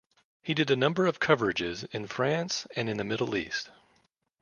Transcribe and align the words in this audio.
He 0.41 0.55
did 0.55 0.71
a 0.71 0.75
number 0.75 1.05
of 1.05 1.19
coverages 1.19 1.83
in 1.93 2.07
France 2.07 2.65
and 2.75 2.89
in 2.89 2.97
the 2.97 3.03
Middle 3.03 3.35
East. 3.35 3.69